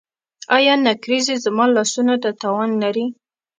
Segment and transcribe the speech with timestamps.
[0.55, 3.05] ایا نکریزې زما لاسونو ته تاوان لري؟